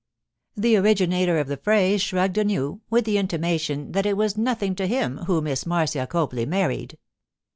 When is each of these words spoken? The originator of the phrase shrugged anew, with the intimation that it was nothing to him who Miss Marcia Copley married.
The 0.57 0.75
originator 0.77 1.37
of 1.37 1.45
the 1.47 1.57
phrase 1.57 2.01
shrugged 2.01 2.39
anew, 2.39 2.81
with 2.89 3.05
the 3.05 3.19
intimation 3.19 3.91
that 3.91 4.07
it 4.07 4.17
was 4.17 4.35
nothing 4.35 4.73
to 4.77 4.87
him 4.87 5.17
who 5.27 5.43
Miss 5.43 5.67
Marcia 5.67 6.07
Copley 6.07 6.47
married. 6.47 6.97